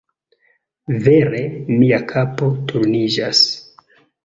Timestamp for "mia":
1.83-2.01